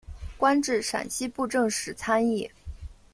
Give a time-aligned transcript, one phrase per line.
[0.35, 2.49] 官至陕西布政使参议。